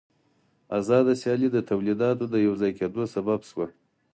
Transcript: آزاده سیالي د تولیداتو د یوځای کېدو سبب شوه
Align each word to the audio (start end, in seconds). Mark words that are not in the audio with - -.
آزاده 0.77 1.13
سیالي 1.21 1.49
د 1.53 1.57
تولیداتو 1.69 2.25
د 2.29 2.35
یوځای 2.47 2.71
کېدو 2.79 3.01
سبب 3.15 3.39
شوه 3.49 3.67